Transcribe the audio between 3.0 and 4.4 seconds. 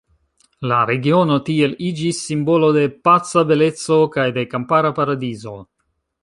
paca beleco kaj